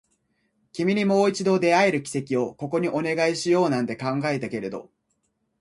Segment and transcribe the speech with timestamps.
[0.73, 4.89] 君にもう一度出会える奇跡をここにお願いしようなんて考えたけれど